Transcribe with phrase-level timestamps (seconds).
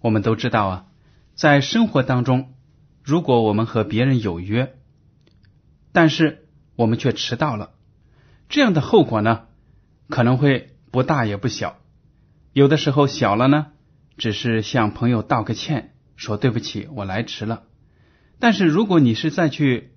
[0.00, 0.86] 我们都知道啊，
[1.34, 2.54] 在生活当中，
[3.02, 4.76] 如果我们和别人有约，
[5.92, 6.46] 但是
[6.76, 7.70] 我们却迟到了，
[8.48, 9.46] 这样的后果呢，
[10.08, 11.78] 可能会不大也不小。
[12.52, 13.72] 有的时候小了呢，
[14.16, 17.64] 只是向朋友道个歉，说对不起，我来迟了。
[18.38, 19.92] 但是如果你是再去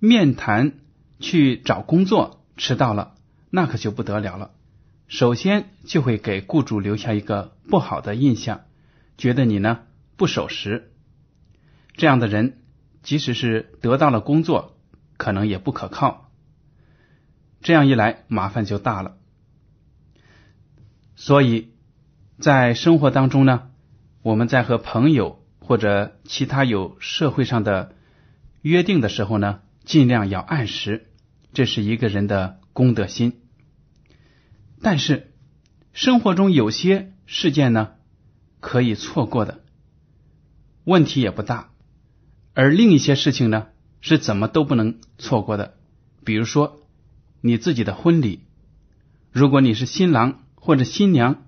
[0.00, 0.80] 面谈、
[1.20, 3.14] 去找工作，迟到了，
[3.50, 4.50] 那可就不得了了。
[5.06, 8.62] 首先就会给雇主留下一个不好的印象，
[9.16, 9.80] 觉得你呢
[10.16, 10.92] 不守时。
[11.94, 12.62] 这样的人，
[13.02, 14.78] 即使是得到了工作，
[15.16, 16.30] 可能也不可靠。
[17.60, 19.16] 这样一来，麻烦就大了。
[21.14, 21.68] 所以，
[22.38, 23.70] 在生活当中呢，
[24.22, 27.94] 我们在和朋友或者其他有社会上的
[28.62, 31.08] 约定的时候呢，尽量要按时。
[31.52, 33.42] 这是一个人的公德心，
[34.80, 35.34] 但是
[35.92, 37.92] 生活中有些事件呢
[38.62, 39.60] 可以错过的，
[40.84, 41.72] 问题也不大；
[42.54, 43.66] 而另一些事情呢
[44.00, 45.74] 是怎么都不能错过的。
[46.24, 46.80] 比如说
[47.40, 48.44] 你自己的婚礼，
[49.32, 51.42] 如果你是新郎或者新娘，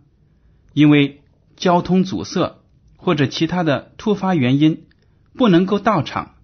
[0.73, 1.23] 因为
[1.57, 2.57] 交通阻塞
[2.97, 4.89] 或者其他的突发原因
[5.35, 6.35] 不能够到场，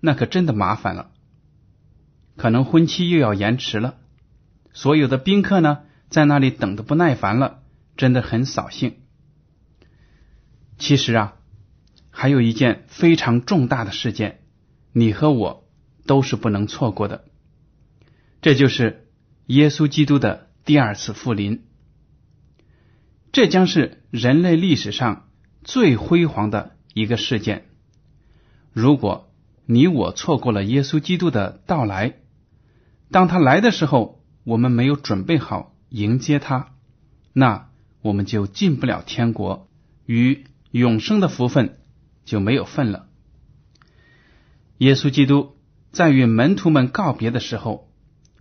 [0.00, 1.10] 那可真的麻烦了。
[2.36, 3.96] 可能婚期又要延迟了，
[4.74, 5.78] 所有的宾客呢
[6.10, 7.62] 在那里等的不耐烦了，
[7.96, 8.96] 真的很扫兴。
[10.78, 11.36] 其实啊，
[12.10, 14.40] 还有一件非常重大的事件，
[14.92, 15.68] 你和我
[16.06, 17.24] 都是不能错过的，
[18.40, 19.08] 这就是
[19.46, 21.64] 耶稣基督的第二次复临。
[23.32, 25.28] 这将是人类历史上
[25.62, 27.66] 最辉煌的一个事件。
[28.72, 29.30] 如果
[29.66, 32.14] 你我错过了耶稣基督的到来，
[33.10, 36.74] 当他来的时候，我们没有准备好迎接他，
[37.32, 37.68] 那
[38.00, 39.68] 我们就进不了天国，
[40.06, 41.78] 与永生的福分
[42.24, 43.08] 就没有份了。
[44.78, 45.56] 耶稣基督
[45.90, 47.90] 在与门徒们告别的时候，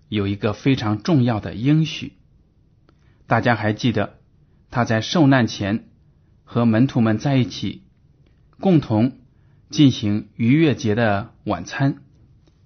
[0.09, 2.13] 有一个非常重要的应许。
[3.25, 4.19] 大家还记得
[4.69, 5.89] 他在受难前
[6.43, 7.83] 和门徒们在一起，
[8.59, 9.19] 共同
[9.69, 12.03] 进行逾越节的晚餐。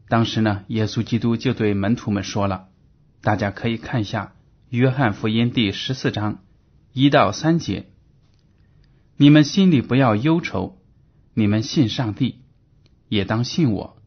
[0.07, 2.67] 当时呢，耶稣基督就对门徒们说了，
[3.21, 4.25] 大家可以看一下
[4.69, 6.43] 《约翰福音》第十四章
[6.91, 7.89] 一到三节
[9.21, 10.79] ：“你们心里不要忧愁，
[11.35, 12.39] 你们信上帝，
[13.07, 14.01] 也当信我。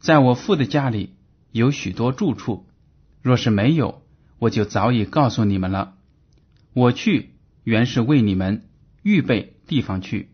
[0.00, 1.14] 在我父的家里
[1.52, 2.66] 有许多住处，
[3.22, 4.02] 若是没有，
[4.40, 5.94] 我就早已告诉你们了。
[6.72, 8.68] 我去原是为你们
[9.04, 10.32] 预备地方去。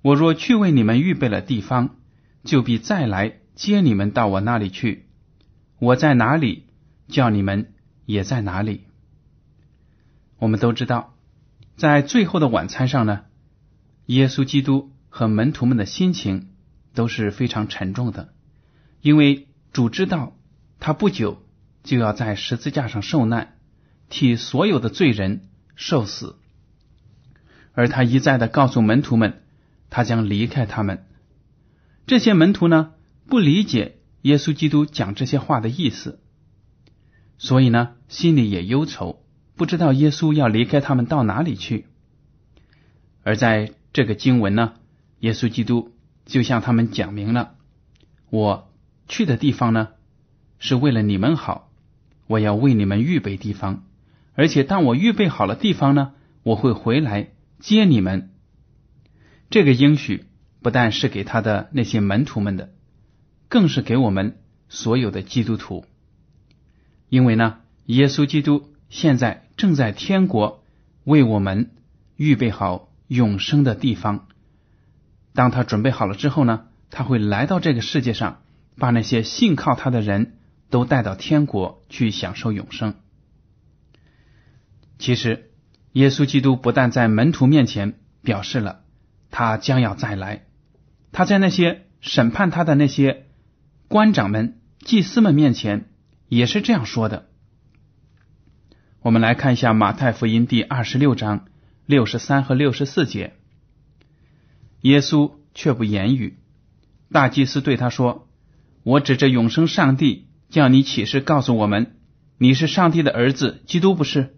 [0.00, 1.96] 我若去为你们预备了地方，
[2.44, 5.04] 就必再来。”接你们到我那里去，
[5.78, 6.64] 我在哪里，
[7.08, 7.74] 叫你们
[8.06, 8.84] 也在哪里。
[10.38, 11.14] 我们都知道，
[11.76, 13.26] 在最后的晚餐上呢，
[14.06, 16.50] 耶稣基督和门徒们的心情
[16.94, 18.34] 都是非常沉重的，
[19.00, 20.36] 因为主知道
[20.78, 21.42] 他不久
[21.82, 23.56] 就要在十字架上受难，
[24.08, 26.36] 替所有的罪人受死，
[27.72, 29.42] 而他一再的告诉门徒们，
[29.90, 31.06] 他将离开他们。
[32.06, 32.92] 这些门徒呢？
[33.26, 36.20] 不理解耶稣基督讲这些话的意思，
[37.38, 39.24] 所以呢，心里也忧愁，
[39.56, 41.86] 不知道耶稣要离开他们到哪里去。
[43.22, 44.74] 而在这个经文呢，
[45.20, 45.94] 耶稣基督
[46.26, 47.54] 就向他们讲明了：
[48.28, 48.68] 我
[49.06, 49.90] 去的地方呢，
[50.58, 51.70] 是为了你们好，
[52.26, 53.84] 我要为你们预备地方，
[54.34, 56.12] 而且当我预备好了地方呢，
[56.42, 57.28] 我会回来
[57.60, 58.32] 接你们。
[59.48, 60.24] 这个应许
[60.60, 62.72] 不但是给他的那些门徒们的，
[63.48, 64.38] 更是给我们
[64.68, 65.84] 所有的基督徒，
[67.08, 70.64] 因为呢，耶稣基督现在正在天国
[71.04, 71.70] 为我们
[72.16, 74.28] 预备好永生的地方。
[75.32, 78.42] 当他准备好了之后呢，他会来到这个世界上，
[78.76, 80.38] 把那些信靠他的人
[80.70, 82.94] 都带到天国去享受永生。
[84.98, 85.50] 其实，
[85.92, 88.80] 耶稣基督不但在门徒面前表示了。
[89.36, 90.44] 他将要再来，
[91.10, 93.26] 他在那些审判他的那些
[93.88, 95.90] 官长们、祭司们面前
[96.28, 97.26] 也是这样说的。
[99.00, 101.46] 我们来看一下马太福音第二十六章
[101.86, 103.34] 六十三和六十四节。
[104.80, 106.38] 耶稣却不言语。
[107.10, 108.28] 大祭司对他说
[108.82, 111.96] ：“我指着永生上帝，叫你起誓告诉我们，
[112.38, 114.36] 你是上帝的儿子，基督不是？”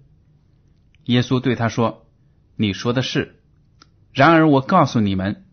[1.04, 2.06] 耶稣对他说
[2.56, 3.40] ：“你说的是。”
[4.12, 5.44] 然而我告诉你们，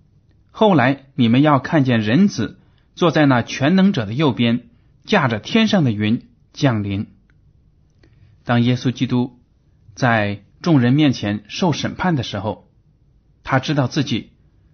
[0.52, 2.60] 后来你们要看见人子
[2.96, 4.70] 坐在那全能者的右边，
[5.06, 7.08] 驾着天上的云降临。
[8.46, 9.40] 当耶稣基督
[9.96, 12.72] 在众人面前受审判的时候，
[13.44, 14.32] 他知道自己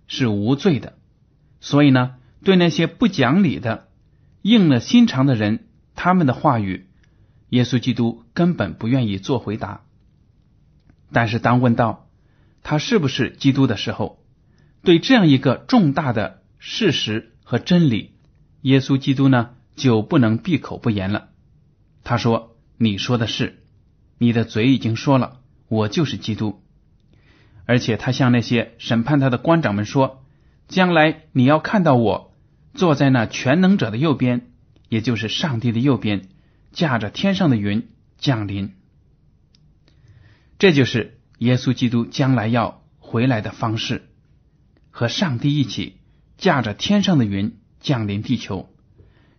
[0.08, 0.98] 是无罪的，
[1.60, 2.16] 所以呢，
[2.46, 3.90] 对那些不讲理的、
[4.44, 6.88] 硬了心肠的人，他们的话语，
[7.50, 9.82] 耶稣基督根本不愿意做回答。
[11.12, 12.08] 但是当问到，
[12.62, 14.24] 他是不是基督的时候，
[14.84, 18.14] 对这样一个重大的事实和真理，
[18.62, 21.30] 耶稣基督呢就不能闭口不言了。
[22.04, 23.64] 他说：“你说的是，
[24.20, 25.39] 你的嘴已经说了，
[25.70, 26.62] 我就是基督。”
[27.66, 30.26] 而且他向那些审判他的官长们说
[30.68, 32.36] ：“将来你要看到我
[32.74, 34.52] 坐在那全能者的右边，
[34.90, 36.28] 也就是上帝的右边，
[36.74, 37.88] 驾着天上的云
[38.18, 38.74] 降临。”
[40.60, 41.16] 这就是。
[41.40, 44.10] 耶稣基督将来要回来的方式，
[44.92, 46.02] 和上帝一起
[46.38, 48.70] 驾着天上的云降临地球，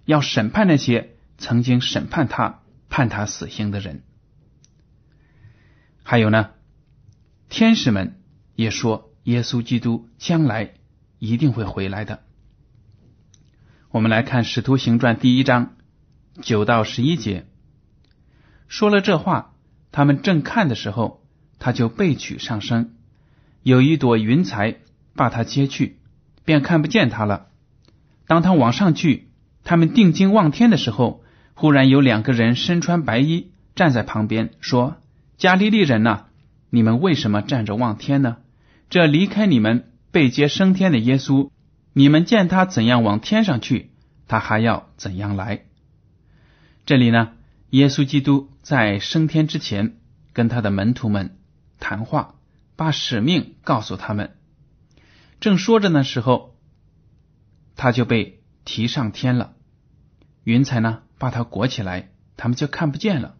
[0.06, 4.02] 要审判那些曾经审判他、判他死刑的人。
[6.10, 6.50] 还有呢，
[7.48, 8.20] 天使们
[8.56, 10.72] 也说，耶稣基督将来
[11.20, 12.24] 一定会回来的。
[13.92, 15.76] 我们来看《使徒行传》第一章
[16.42, 17.46] 九到十一节，
[18.66, 19.54] 说了这话，
[19.92, 21.22] 他们正看的时候。
[21.60, 22.94] 他就被取上升，
[23.62, 24.78] 有一朵云彩
[25.14, 26.00] 把他接去，
[26.44, 27.46] 便看不见他了。
[28.26, 29.30] 当他往上去，
[29.62, 31.22] 他们定睛望天的时候，
[31.54, 34.96] 忽然有两个人身穿白衣站在旁边，说
[35.40, 36.26] ：“加利利人呐，
[36.68, 38.36] 你们为什么站着望天呢？
[38.90, 41.50] 这离开你们被接升天的耶稣，
[41.94, 43.90] 你们见他怎样往天上去，
[44.28, 45.64] 他还要怎样来？”
[46.84, 47.32] 这里呢，
[47.70, 49.96] 耶稣基督在升天之前，
[50.34, 51.38] 跟他的门徒们。
[51.78, 52.34] 谈话，
[52.76, 54.36] 把使命告诉他们。
[55.40, 56.54] 正说着的时候，
[57.76, 59.54] 他就被提上天了。
[60.44, 63.36] 云彩呢，把他裹起来，他们就看不见了。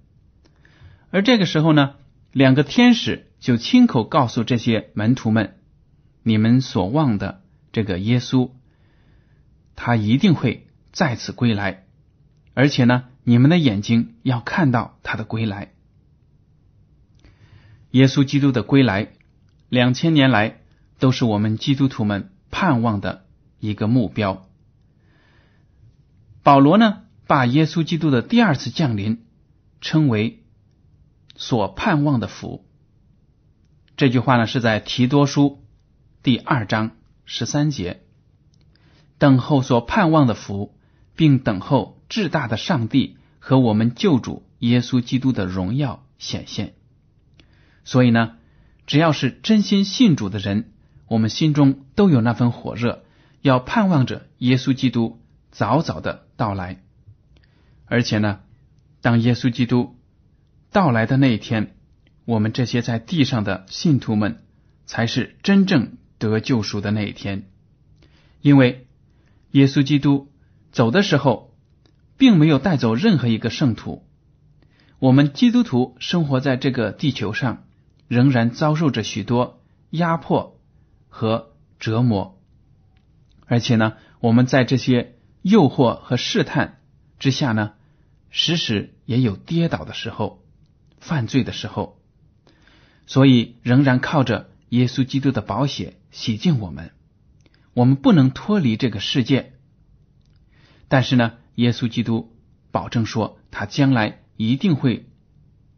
[1.11, 1.95] 而这个时候呢，
[2.33, 5.59] 两个天使就亲口告诉这些门徒们
[6.23, 7.43] ：“你们所望的
[7.73, 8.53] 这个耶稣，
[9.75, 11.85] 他一定会再次归来，
[12.55, 15.73] 而且呢，你们的眼睛要看到他的归来。”
[17.91, 19.09] 耶稣基督的归来，
[19.69, 20.61] 两千年来
[21.01, 23.25] 都是我们基督徒们盼望的
[23.59, 24.47] 一个目标。
[26.45, 29.25] 保罗呢，把耶稣基督的第二次降临
[29.81, 30.40] 称为
[31.41, 32.67] 所盼望的福。
[33.97, 35.65] 这句话呢，是在提多书
[36.23, 36.91] 第二章
[37.25, 38.03] 十三节，
[39.17, 40.77] 等候所盼望的福，
[41.17, 46.75] 并等候至大的上帝和我们救主耶稣基督的荣耀显现。
[47.85, 48.37] 所以呢，
[48.87, 50.73] 只要是真心信主的人，
[51.07, 53.03] 我们心中都有那份火热，
[53.41, 56.83] 要盼望着耶稣基督早早的到来。
[57.87, 58.41] 而且呢，
[59.01, 59.97] 当耶稣基督
[60.71, 61.77] 到来的那一天，
[62.25, 64.43] 我们这些在地上的信徒们，
[64.87, 67.49] 才是真正得救赎的那一天。
[68.41, 68.87] 因为
[69.51, 70.33] 耶稣基督
[70.73, 71.55] 走的时候，
[72.17, 74.07] 并没有带走任何一个圣徒。
[74.99, 77.65] 我们基督徒生活在这个地球上。
[78.11, 80.59] 仍然遭受着许多压迫
[81.09, 82.41] 和折磨，
[83.47, 86.81] 而且呢，我们在这些诱惑和试探
[87.21, 87.75] 之下呢，
[88.29, 90.40] 时时也有跌倒的时候、
[91.01, 92.01] 犯罪的时候，
[93.07, 96.93] 所以仍然靠着耶稣基督的宝血洗净我们，
[97.75, 99.55] 我们不能脱离这个世界。
[100.89, 102.37] 但是呢，耶稣基督
[102.71, 105.09] 保证说，他将来一定会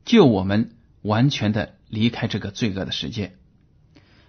[0.05, 3.37] 救我们完全的离开这个罪恶的世界。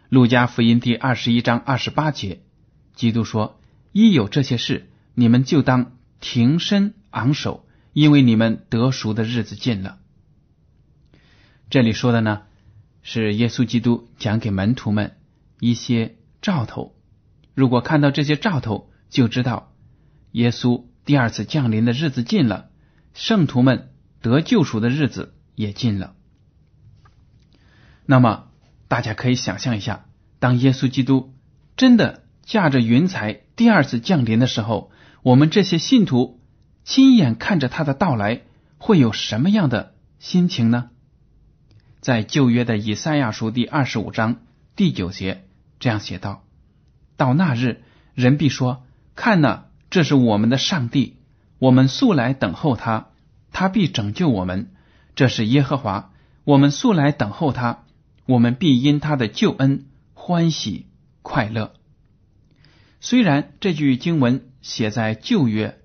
[0.09, 2.43] 路加福音第二十一章二十八节，
[2.93, 3.59] 基督说
[3.91, 9.97] ：“一有这些事，你们就当挺身昂首，因为你们得赎的日子近了。”
[11.73, 12.43] 这里说的呢，
[13.01, 15.17] 是耶稣基督讲给门徒们
[15.59, 16.95] 一些兆头。
[17.55, 19.73] 如果看到这些兆头，就知道
[20.33, 22.69] 耶稣第二次降临的日子近了，
[23.15, 23.89] 圣徒们
[24.21, 26.13] 得救赎的日子也近了。
[28.05, 28.49] 那么，
[28.87, 30.05] 大家可以想象一下，
[30.37, 31.33] 当耶稣基督
[31.75, 34.91] 真的驾着云彩第二次降临的时候，
[35.23, 36.39] 我们这些信徒
[36.83, 38.43] 亲眼看着他的到来，
[38.77, 40.91] 会有什么样的心情呢？
[42.03, 44.41] 在旧约的以赛亚书第二十五章
[44.75, 45.45] 第九节
[45.79, 46.43] 这样写道
[47.15, 47.81] ：“到那日，
[48.13, 48.83] 人必说：
[49.15, 51.15] 看哪，这是我们的上帝，
[51.59, 53.11] 我们素来等候他，
[53.53, 54.73] 他必拯救我们。
[55.15, 56.11] 这是耶和华，
[56.43, 57.85] 我们素来等候他，
[58.25, 60.87] 我们必因他的救恩欢喜
[61.21, 61.73] 快乐。”
[62.99, 65.79] 虽然这句经文写在旧约，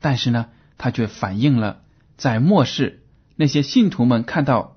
[0.00, 1.82] 但是呢，它却反映了
[2.16, 3.04] 在末世
[3.36, 4.76] 那些信徒们看到。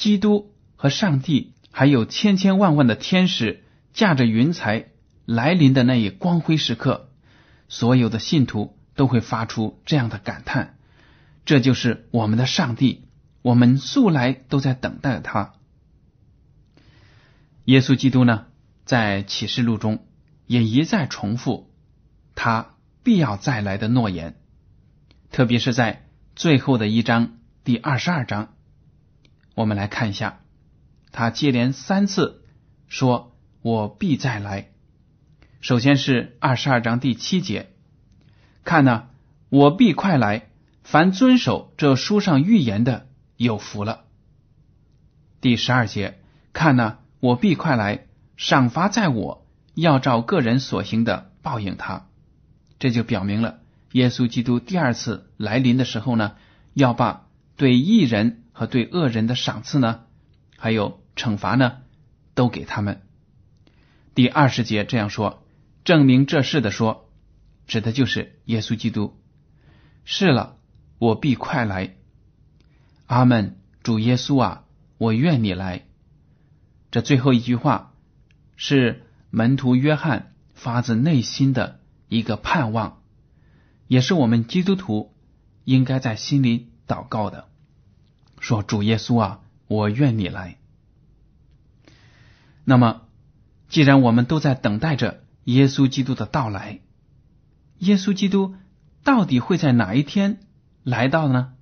[0.00, 4.86] 基督和上帝，还有千千万万的天使驾着云彩
[5.26, 7.10] 来临的那一光辉时刻，
[7.68, 10.78] 所有的信徒都会发出这样的感叹：
[11.44, 13.08] 这就是我们的上帝，
[13.42, 15.52] 我们素来都在等待他。
[17.66, 18.46] 耶稣基督呢，
[18.86, 20.06] 在启示录中
[20.46, 21.70] 也一再重复
[22.34, 24.34] 他必要再来的诺言，
[25.30, 28.54] 特别是在最后的一章第二十二章。
[29.60, 30.40] 我们来看一下，
[31.12, 32.44] 他接连三次
[32.88, 34.70] 说：“我必再来。”
[35.60, 37.68] 首先是二十二章第七节，
[38.64, 39.08] 看呢，
[39.50, 40.48] 我必快来，
[40.82, 44.04] 凡遵守这书上预言的，有福了。
[45.42, 46.20] 第十二节，
[46.54, 48.06] 看呢，我必快来，
[48.38, 52.06] 赏罚在我，要照个人所行的报应他。
[52.78, 53.58] 这就表明了，
[53.92, 56.36] 耶稣基督第二次来临的时候呢，
[56.72, 57.26] 要把
[57.58, 58.38] 对异人。
[58.60, 60.02] 和对恶人的赏赐呢，
[60.58, 61.78] 还有惩罚呢，
[62.34, 63.00] 都给他们。
[64.14, 65.42] 第二十节这样说，
[65.82, 67.08] 证明这事的说，
[67.66, 69.18] 指的就是耶稣基督。
[70.04, 70.58] 是了，
[70.98, 71.96] 我必快来。
[73.06, 73.56] 阿门。
[73.82, 74.64] 主耶稣啊，
[74.98, 75.86] 我愿你来。
[76.90, 77.94] 这最后一句话
[78.56, 83.00] 是门徒约翰发自内心的一个盼望，
[83.86, 85.14] 也是我们基督徒
[85.64, 87.48] 应该在心里祷告的。
[88.40, 90.56] 说主耶稣啊，我愿你来。
[92.64, 93.02] 那么，
[93.68, 96.80] 既然我们都在等待着耶稣基督的到来，
[97.78, 98.56] 耶稣基督
[99.04, 100.40] 到底会在哪一天
[100.82, 101.52] 来到呢？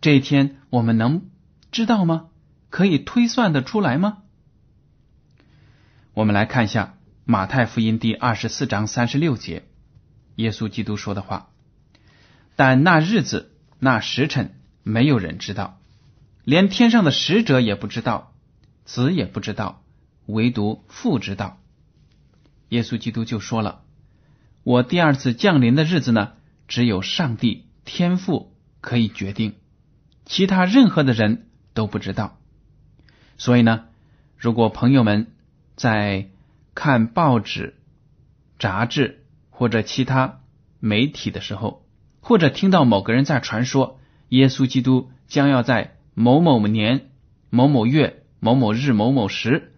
[0.00, 1.30] 这一天我们能
[1.70, 2.28] 知道吗？
[2.70, 4.22] 可以推算的出来吗？
[6.12, 6.94] 我们来看一下
[7.24, 9.64] 马太福音第二十四章三十六节，
[10.36, 11.50] 耶稣基督说的话
[12.56, 15.80] ：“但那日子、那时辰，没有人知道。”
[16.44, 18.34] 连天上的使者也不知道，
[18.84, 19.82] 子也不知道，
[20.26, 21.58] 唯独父知道。
[22.68, 23.82] 耶稣基督就说了
[24.62, 26.32] ：“我第二次降临的日子呢，
[26.68, 29.54] 只有上帝天父可以决定，
[30.26, 32.38] 其他任何的人都不知道。
[33.38, 33.86] 所以呢，
[34.36, 35.32] 如果朋友们
[35.76, 36.28] 在
[36.74, 37.76] 看报纸、
[38.58, 40.40] 杂志或者其他
[40.78, 41.86] 媒体的时候，
[42.20, 43.98] 或者听到某个人在传说
[44.28, 45.93] 耶稣基督将要在……
[46.14, 47.10] 某某年、
[47.50, 49.72] 某某月、某某日、某某时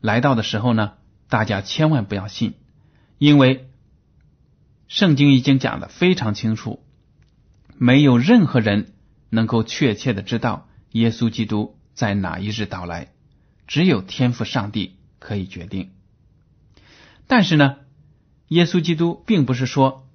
[0.00, 0.92] 来到的时候呢，
[1.28, 2.54] 大家千万不要信，
[3.18, 3.68] 因为
[4.86, 6.84] 圣经已经讲的非常清楚，
[7.76, 8.94] 没有任何人
[9.30, 13.08] 能够确切的知道耶稣基督在哪一日到来，
[13.66, 15.90] 只有天赋上帝可以决定。
[17.26, 17.78] 但是呢，
[18.48, 20.08] 耶稣基督并不是说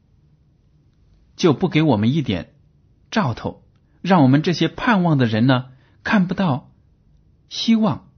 [1.36, 2.54] 就不给我们一点
[3.10, 3.61] 兆头。
[4.02, 5.70] 让我们这些盼望的人呢，
[6.04, 6.72] 看不到
[7.50, 8.10] 希望，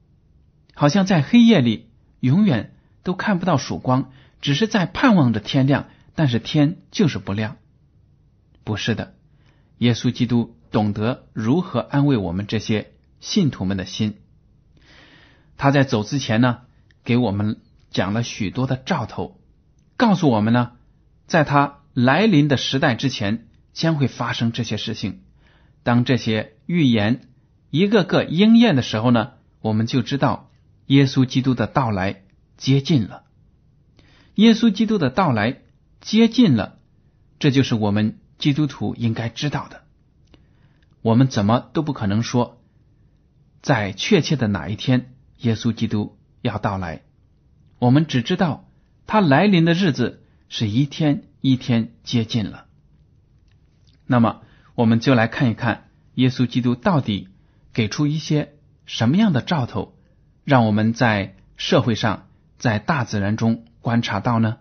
[0.73, 4.11] 好像在黑夜里永远都看不到曙光，
[4.41, 7.57] 只是在盼望着天亮，但是天就是不亮。
[8.63, 9.15] 不是的，
[9.77, 14.15] 耶稣基督懂得如何安慰我们这些信徒们的心。
[15.57, 16.61] 他在走之前呢，
[17.03, 17.59] 给我们
[17.91, 19.39] 讲了许多的兆头，
[19.97, 20.71] 告诉我们呢，
[21.27, 25.21] 在他来临的时代之前，将会发生这些事情。
[25.83, 27.27] 当这些预言
[27.69, 30.49] 一个个应验的时候呢，我们就知道
[30.87, 32.23] 耶稣基督的到来
[32.57, 33.23] 接近了。
[34.35, 35.61] 耶稣基督的到来
[36.01, 36.79] 接近了，
[37.39, 39.83] 这就是我们基督徒应该知道的。
[41.01, 42.61] 我们怎么都不可能说，
[43.61, 47.03] 在确切的哪一天耶稣基督要到来。
[47.79, 48.69] 我们只知道
[49.05, 52.65] 他来临的日子是一天一天接近了。
[54.05, 54.42] 那么，
[54.75, 57.29] 我们就来看一看耶稣基督到底
[57.73, 59.95] 给出一些什么样的兆头，
[60.43, 62.27] 让我们在社会上、
[62.57, 64.57] 在大自然中观察到呢？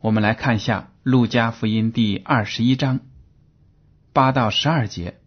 [0.00, 3.00] 我们来看一下《路加福音》第二十一章
[4.12, 5.20] 八到十二节。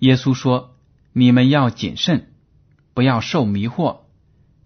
[0.00, 0.76] 耶稣说
[1.14, 2.32] ：“你们要谨慎，
[2.92, 4.00] 不要受迷惑，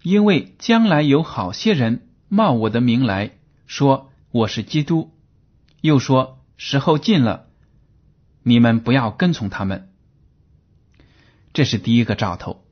[0.03, 3.33] 因为将来有好些人冒我的名来
[3.67, 5.13] 说我是基督，
[5.83, 7.47] 又说。”时候近了，
[8.43, 9.93] 你们不要跟从他们。
[11.53, 12.65] 这是第一个兆头。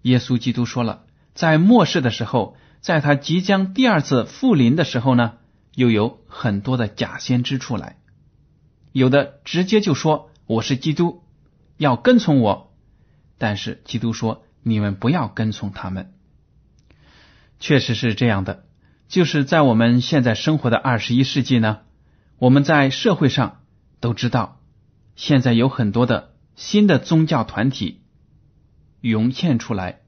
[0.00, 5.34] 耶稣基督说了，在末世的时候，在他即将第二次复临的时候呢，
[5.74, 7.98] 又有很多的假先知出来，
[8.92, 11.22] 有的直接就说我是基督，
[11.76, 12.74] 要跟从我。
[13.36, 16.14] 但是基督说，你们不要跟从他们。
[17.60, 18.64] 确实是这样的，
[19.08, 21.80] 就是在我们现在生活的二十一世纪呢。
[22.38, 23.62] 我们在社会上
[23.98, 24.60] 都知道，
[25.14, 28.02] 现在有很多的新的宗教团体
[29.00, 30.00] 涌现出来，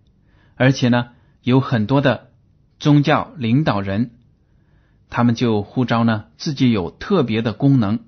[0.55, 2.31] 而且呢，有很多的
[2.79, 4.11] 宗教领导人，
[5.09, 8.01] 他们就呼召呢自己有特别的功能，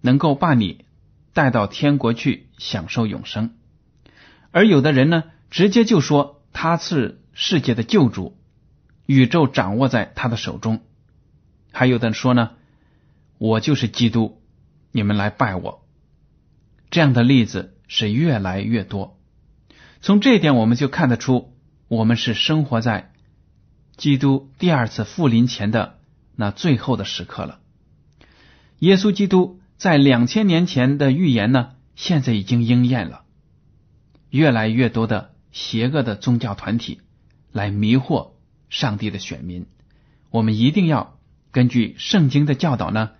[0.00, 0.84] 能够把你
[1.32, 3.56] 带到天国去享受永生。
[4.52, 8.38] 而有的人呢，直接就说他是世界的救主，
[9.06, 10.82] 宇宙掌握在他的手中。
[11.72, 12.50] 还有的人说呢。
[13.38, 14.40] 我就是基督，
[14.92, 15.86] 你们来拜我。
[16.90, 19.18] 这样的例子是越来越多。
[20.00, 21.54] 从这一点，我们就看得出，
[21.88, 23.12] 我们是生活在
[23.96, 25.98] 基督第二次复临前的
[26.34, 27.60] 那最后的时刻了。
[28.78, 33.24] 耶稣基督在两千年前的预言呢，现在已经应验了。
[34.30, 37.00] 越来越多的邪恶的宗教团体
[37.52, 38.32] 来迷惑
[38.68, 39.66] 上帝的选民，
[40.30, 41.18] 我们一定要
[41.50, 43.10] 根据圣经的教导呢。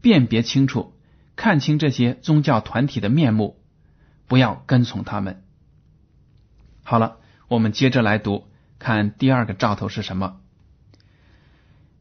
[0.00, 0.94] 辨别清楚，
[1.36, 3.60] 看清这些宗教团体的面目，
[4.26, 5.44] 不要跟从他们。
[6.82, 10.40] 好了，我们接着来读，看第二个兆头是什么？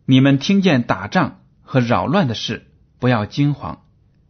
[0.05, 2.67] 你们听见打仗和扰乱的事，
[2.99, 3.83] 不要惊慌，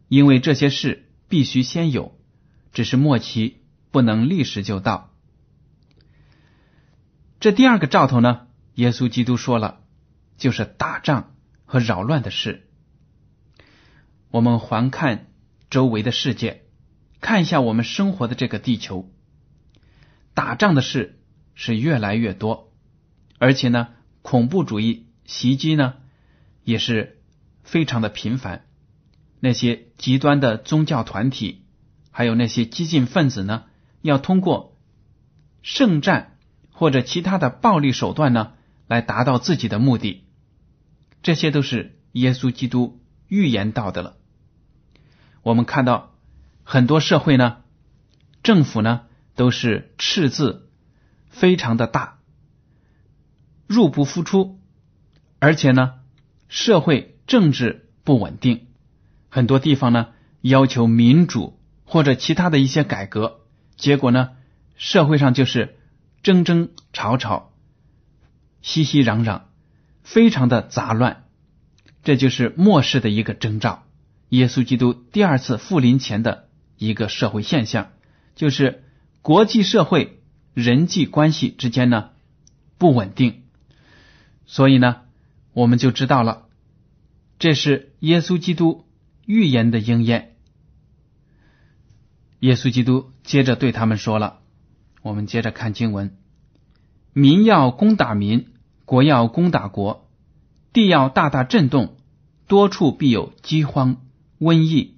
[0.08, 2.18] 因为这些事必须先有，
[2.72, 5.10] 只是末期不能立时就到。
[7.38, 8.48] 这第二个兆头呢？
[8.74, 9.80] 耶稣基督说了，
[10.36, 12.69] 就是打仗和扰乱的事。
[14.30, 15.26] 我们环看
[15.70, 16.62] 周围的世界，
[17.20, 19.10] 看一下我们生活的这个地球，
[20.34, 21.20] 打仗的事
[21.54, 22.72] 是越来越多，
[23.38, 23.88] 而且呢，
[24.22, 25.94] 恐怖主义袭击呢
[26.62, 27.20] 也是
[27.64, 28.66] 非常的频繁。
[29.40, 31.64] 那些极端的宗教团体，
[32.10, 33.64] 还有那些激进分子呢，
[34.00, 34.78] 要通过
[35.62, 36.36] 圣战
[36.70, 38.52] 或者其他的暴力手段呢，
[38.86, 40.24] 来达到自己的目的。
[41.22, 44.18] 这些都是耶稣基督预言到的了。
[45.42, 46.14] 我们看到
[46.64, 47.58] 很多社会呢，
[48.42, 49.02] 政府呢
[49.34, 50.68] 都是赤字
[51.28, 52.18] 非常的大，
[53.66, 54.60] 入不敷出，
[55.38, 55.94] 而且呢
[56.48, 58.66] 社会政治不稳定，
[59.28, 60.08] 很多地方呢
[60.42, 63.40] 要求民主或者其他的一些改革，
[63.76, 64.30] 结果呢
[64.76, 65.78] 社会上就是
[66.22, 67.52] 争争吵吵，
[68.60, 69.42] 熙熙攘攘，
[70.02, 71.24] 非常的杂乱，
[72.02, 73.84] 这就是末世的一个征兆。
[74.30, 77.90] 耶稣基督第二次复临前的一个社会现象，
[78.34, 78.84] 就是
[79.22, 80.22] 国际社会
[80.54, 82.10] 人际关系之间呢
[82.78, 83.42] 不稳定，
[84.46, 85.02] 所以呢
[85.52, 86.46] 我们就知道了，
[87.40, 88.86] 这是耶稣基督
[89.26, 90.36] 预言的应验。
[92.38, 94.38] 耶稣基督接着对他们说了
[95.02, 96.16] ：“我们接着看经文，
[97.12, 98.46] 民要攻打民，
[98.84, 100.08] 国要攻打国，
[100.72, 101.96] 地要大大震动，
[102.46, 103.96] 多处必有饥荒。”
[104.40, 104.96] 瘟疫，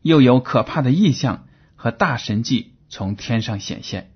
[0.00, 4.14] 又有可怕的异象和大神迹从天上显现。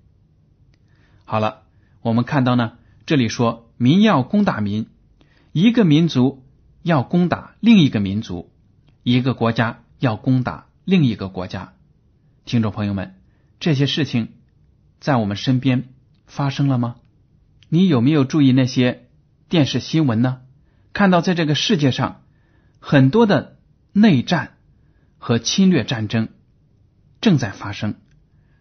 [1.27, 1.65] 好了，
[2.01, 4.87] 我们看到呢，这里说民要攻打民，
[5.53, 6.43] 一个民族
[6.83, 8.51] 要攻打另一个民族，
[9.03, 11.75] 一个国家要攻打另一个国家。
[12.47, 13.17] 听众朋友们，
[13.61, 14.33] 这些事情
[15.01, 15.91] 在我们身边
[16.25, 16.97] 发生了吗？
[17.69, 19.07] 你有没有注意那些
[19.51, 20.41] 电视新闻呢？
[20.95, 22.23] 看到在这个世界上
[22.81, 23.53] 很多的。
[23.97, 24.57] 内战
[25.19, 26.29] 和侵略战争
[27.21, 27.95] 正在发生，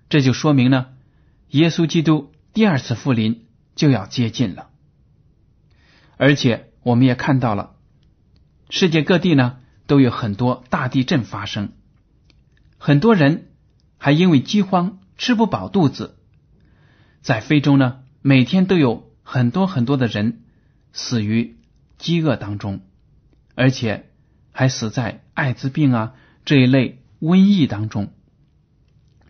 [0.08, 0.90] 这就说明呢，
[1.50, 4.70] 耶稣基督第二次复临就要接近了。
[6.18, 7.76] 而且我们也看到了，
[8.70, 11.72] 世界各地呢都有很多大地震发生，
[12.78, 13.50] 很多人
[13.98, 16.20] 还因为饥荒吃不饱肚子。
[17.22, 20.44] 在非洲呢，每天都有很多很多的人
[20.92, 21.58] 死于
[21.98, 22.82] 饥饿当中，
[23.56, 24.12] 而且
[24.54, 26.14] 还死在艾滋病啊
[26.46, 28.14] 这一类瘟疫当中。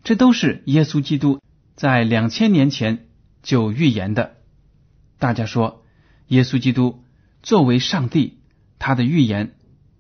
[0.03, 1.41] 这都是耶稣基督
[1.73, 3.07] 在两千年前
[3.41, 4.35] 就预言的。
[5.17, 5.83] 大家说，
[6.27, 7.03] 耶稣基督
[7.41, 8.37] 作为上帝，
[8.77, 9.55] 他的预言、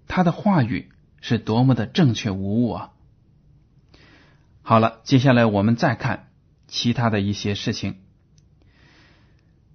[0.07, 0.89] 他的话语
[1.21, 2.91] 是多么的正确无误啊！
[4.61, 6.27] 好了，接下来我们再看。
[6.65, 7.97] 其他的一些事情，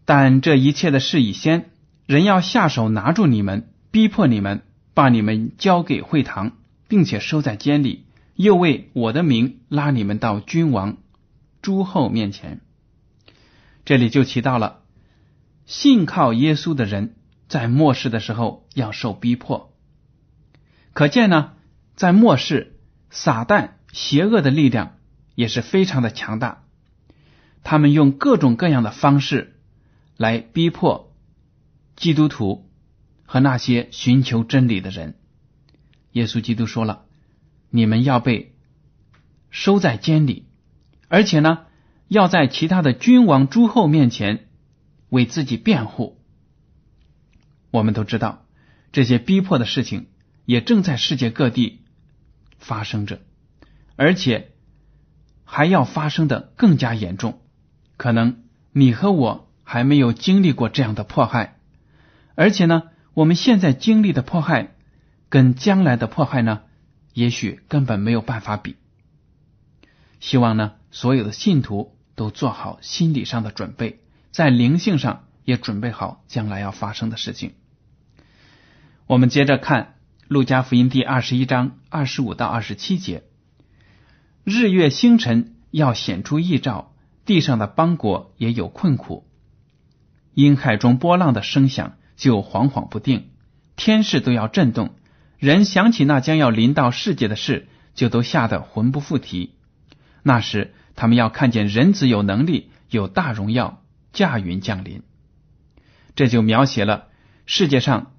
[0.04, 1.70] 但这一切的事以先，
[2.06, 4.62] 人要下手拿住你们，逼迫你们，
[4.98, 6.56] 把你们交给会堂，
[6.88, 10.96] 并且收在监里，又为我的名拉你们到君王、
[11.62, 12.62] 诸侯面前。
[13.84, 14.80] 这里就提到了
[15.66, 17.14] 信靠耶稣的人
[17.46, 19.72] 在末世的时候要受逼迫。
[20.94, 21.52] 可见呢，
[21.94, 22.76] 在末世，
[23.08, 24.96] 撒旦邪恶的力量
[25.36, 26.64] 也是非常的强大。
[27.62, 29.60] 他们用各种各样的方式
[30.16, 31.14] 来逼迫
[31.94, 32.67] 基督徒
[33.30, 35.18] 和那些寻求真理的人。
[36.12, 37.04] 耶稣基督说了
[37.68, 38.56] ：“你们要被
[39.50, 40.46] 收在监里，
[41.08, 41.66] 而且呢，
[42.08, 44.48] 要在其他的君王诸侯面前
[45.10, 46.18] 为自己辩护。”
[47.70, 48.46] 我们都知道，
[48.92, 50.06] 这些逼迫的事情
[50.46, 51.82] 也正在世界各地
[52.56, 53.20] 发生着，
[53.96, 54.52] 而且
[55.44, 57.42] 还要发生的更加严重。
[57.98, 61.58] 可能你和我还没有经历过这样的迫害，
[62.34, 62.84] 而且呢，
[63.18, 64.76] 我们现在经历的迫害
[65.28, 66.60] 跟将来的迫害呢，
[67.14, 68.76] 也许根本没有办法比。
[70.20, 73.98] 希望呢，所有的信徒都做好心理上的准备，
[74.30, 77.54] 在灵性上也准备好将来要发生的事情。
[79.08, 79.82] 我们接着看
[80.28, 83.24] 《路加福音》第二十一章二十五到二十七节：
[84.44, 86.94] 日月星辰要显出异兆。
[87.24, 89.26] 地上的邦国也有困苦，
[90.34, 93.30] 因海中波浪的声响就惶惶不定，
[93.76, 94.94] 天势都要震动。
[95.38, 99.54] 人想起那将要临到世界的事，就都吓得魂不附体。
[100.22, 105.02] 那时，他们要看见人子有能力、有大荣耀，驾云降临。
[106.14, 107.06] 这就描写了
[107.46, 108.12] 世界上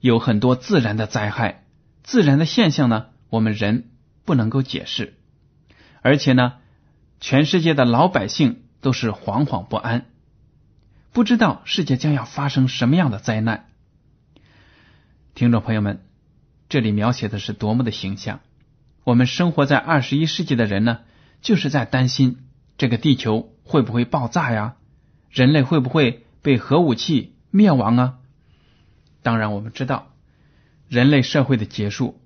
[0.00, 1.64] 有很多自然的灾害、
[2.02, 3.88] 自然的现象呢，我们人
[4.26, 5.14] 不能够解释，
[6.02, 6.54] 而且呢。
[7.20, 10.04] 全世界的老百姓都是惶惶不安，
[11.14, 13.70] 不知道世界将要发生什么样的灾难。
[15.36, 16.00] 听众朋友们，
[16.68, 18.40] 这里描写的是多么的形象！
[19.04, 21.02] 我们生活在二十一世纪的人呢，
[21.40, 22.38] 就是在担心
[22.78, 24.74] 这个地球会不会爆炸呀？
[25.30, 28.18] 人类会不会被核武器灭亡啊？
[29.22, 30.10] 当然，我们知道
[30.88, 32.20] 人类社会的结束，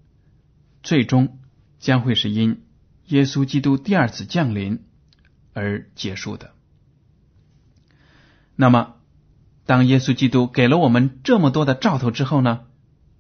[0.83, 1.39] 最终
[1.79, 2.65] 将会是因
[3.09, 4.83] 耶稣基督第二次降临。
[5.53, 6.53] 而结束的。
[8.61, 8.97] 那么，
[9.67, 12.63] 当耶稣基督给了我们这么多的兆头之后呢？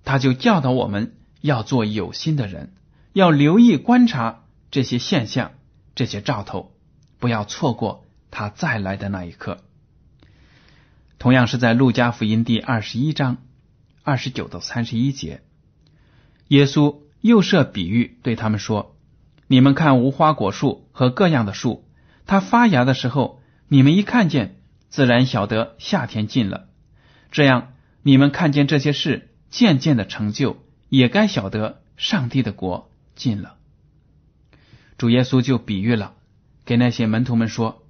[0.02, 2.74] 他就教导我们要做有心的人，
[3.12, 5.52] 要留意观察这些现象、
[5.94, 6.72] 这些兆头，
[7.20, 9.58] 不要错过他再来的那一刻。
[11.20, 13.36] 同样是在路加福音第二十一章
[14.02, 15.42] 二十九到三十一节，
[16.48, 18.96] 耶稣又设比喻对他们说
[19.46, 21.84] ：“你们看无花果树和各样的树。”
[22.26, 24.57] 它发芽的时候，你们一看见，
[24.88, 26.68] 自然晓得夏天近了。
[27.30, 33.56] 这样，你们看见这些事渐渐的成就，也该晓得上帝的国近了。
[34.96, 36.14] 主耶稣就比喻了，
[36.64, 37.86] 给那些门徒们说：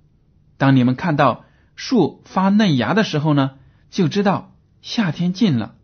[0.56, 1.44] 当你们看到
[1.76, 3.52] 树发嫩芽的时候呢，
[3.90, 5.76] 就知道夏天近了。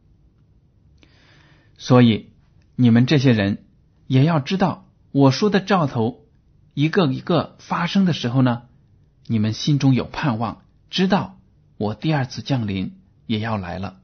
[1.78, 2.30] 所以，
[2.76, 3.64] 你们这些人
[4.06, 6.22] 也要知道我说的兆头。
[6.74, 8.62] 一个一个发生的时候呢，
[9.28, 10.63] 你们心中有盼望，
[10.94, 11.40] 知道
[11.76, 13.96] 我第二次降临也要来了。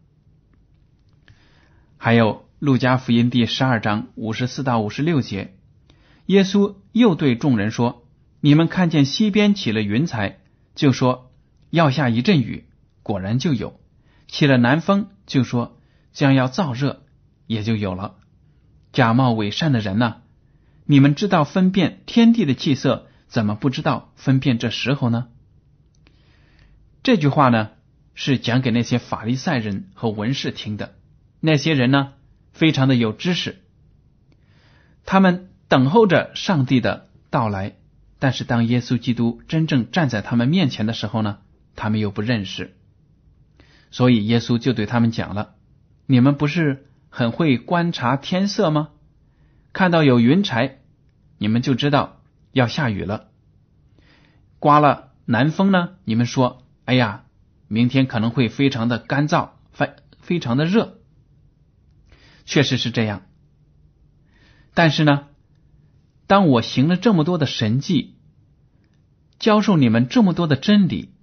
[1.98, 5.54] 还有路加福音第十二章五十四到五十六节，
[6.26, 8.04] 耶稣又对众人说
[8.42, 10.40] ：“你们看见西边起了云彩，
[10.74, 11.30] 就说
[11.70, 12.64] 要下一阵雨，
[13.04, 13.78] 果然就有；
[14.26, 15.78] 起了南风，就说
[16.12, 17.04] 将要燥热，
[17.46, 18.16] 也就有了。
[18.92, 20.22] 假冒伪善的人呢？”
[20.86, 25.28] 你们知道分辨天地的气色，怎么不知道分辨这时候呢？
[27.02, 27.70] 这句话呢，
[28.14, 30.94] 是讲给那些法利赛人和文士听的。
[31.40, 32.12] 那些人呢，
[32.52, 33.56] 非常的有知识，
[35.06, 37.76] 他们等候着上帝的到来。
[38.18, 41.38] 但是当耶稣基督真正站在他们面前的时候呢，
[41.74, 42.76] 他们又不认识。
[43.90, 45.54] 所以耶稣就对他们讲了
[46.04, 48.90] ：“你们不是很会观察天色吗？
[49.72, 50.80] 看到有云彩，
[51.38, 52.20] 你们就知道
[52.52, 53.28] 要下雨了。
[54.58, 56.59] 刮了南风呢，你们说
[56.90, 57.24] ：‘哎呀，
[57.68, 60.98] 明天可能会非常的干燥，非非常的热。’
[62.44, 63.22] 确实是这样。
[64.74, 65.28] 但是呢，
[66.26, 68.16] 当我行了这么多的神迹，
[69.38, 71.14] 教授你们这么多的真理，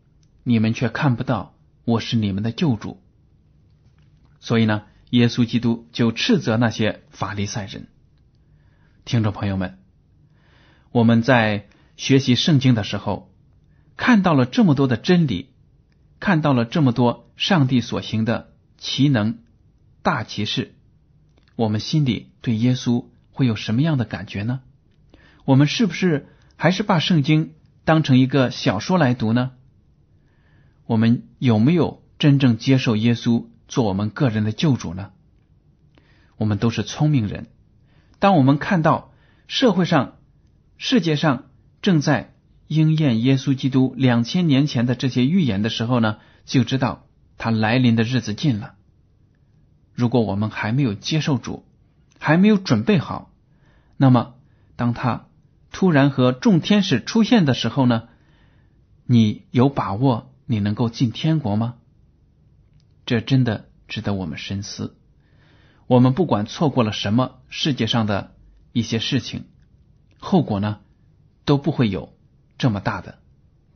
[0.43, 1.53] 你们却看不到。”
[1.83, 3.01] 我是你们的救主，
[4.39, 7.89] 所以呢，耶稣基督就斥责那些法利赛人。
[9.03, 9.79] 听众朋友们，
[10.91, 13.33] 我们在学习圣经的时候，
[13.97, 15.49] 看到了这么多的真理，
[16.19, 19.39] 看到了这么多上帝所行的奇能
[20.01, 20.73] 大奇事，
[21.55, 24.61] 我们心里对耶稣会有什么样的感觉呢？
[25.45, 27.53] 我们是不是还是把圣经
[27.85, 29.51] 当成一个小说来读呢？
[30.85, 35.11] 我们有没有真正接受耶稣做我们个人的救主呢？
[36.37, 37.47] 我们都是聪明人。
[38.19, 39.13] 当我们看到
[39.47, 40.17] 社会上、
[40.77, 41.45] 世界上
[41.81, 42.35] 正在
[42.67, 48.75] 应验耶稣基督两千年前的这些预言的时候呢，就知道他来临的日子近了。
[49.93, 51.65] 如果我们还没有接受主，
[52.19, 53.31] 还没有准备好，
[53.95, 54.35] 那么
[54.75, 55.27] 当他
[55.71, 58.09] 突然和众天使出现的时候呢，
[59.05, 60.33] 你有把握？
[60.45, 61.75] 你能够进天国吗？
[63.05, 64.95] 这真的值得我们深思。
[65.87, 68.35] 我们不管错过了什么世界上的
[68.71, 69.45] 一些事情，
[70.19, 70.79] 后果呢
[71.43, 72.16] 都不会有
[72.57, 73.19] 这么大的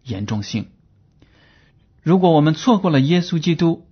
[0.03, 0.71] 严重性。
[2.01, 3.87] 如果我们错过了耶稣基督，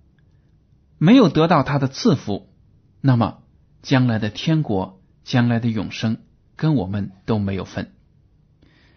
[0.98, 2.52] 没有得到他的赐福，
[3.00, 3.42] 那么
[3.82, 6.18] 将来的天国、将来的永生
[6.56, 7.94] 跟我们都没有份。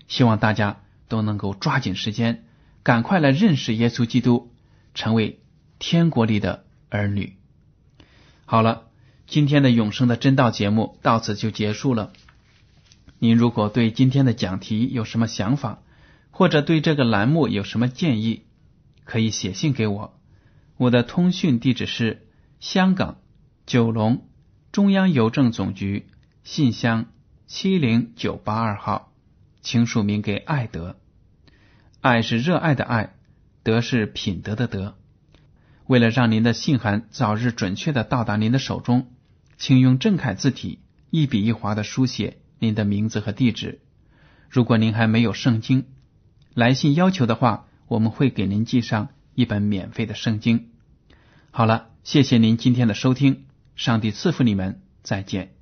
[0.07, 2.45] 希望大家都能够抓紧时间。
[2.83, 4.51] 赶快来认识耶稣基督，
[4.93, 5.41] 成为
[5.79, 7.37] 天国里的儿女。
[8.43, 8.87] 好了，
[9.25, 12.11] 今天的永生的真道节目到此就结束了。
[13.19, 15.81] 您如果对今天的讲题有什么想法，
[16.31, 18.43] 或者对这个栏目有什么建议，
[19.05, 20.19] 可以写信给我。
[20.77, 22.27] 我的通讯地址是
[22.59, 23.19] 香港
[23.65, 24.27] 九龙
[24.71, 26.07] 中央邮政总局
[26.43, 27.05] 信箱
[27.47, 29.13] 七零九八二号，
[29.61, 30.97] 请署名给爱德。
[32.01, 33.13] 爱是热爱的爱，
[33.61, 34.97] 德是品德的德。
[35.85, 39.11] 为了让您的信函早日准确的到达您的手中，
[39.57, 40.79] 请用正楷字体
[41.11, 43.81] 一笔一划的书写您的名字和地址。
[44.49, 45.83] 如果您还没有圣经，
[46.53, 50.69] 来信要求的话，我们会给您寄上一本免费的圣经。
[51.51, 53.43] 好了，谢谢您今天的收听，
[53.75, 55.52] 上帝赐福你们，再见。